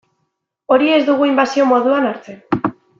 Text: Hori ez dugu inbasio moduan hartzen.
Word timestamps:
Hori 0.77 0.89
ez 0.95 1.03
dugu 1.11 1.29
inbasio 1.33 1.69
moduan 1.75 2.13
hartzen. 2.13 2.45